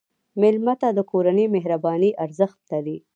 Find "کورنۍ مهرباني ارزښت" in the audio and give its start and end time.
1.11-2.59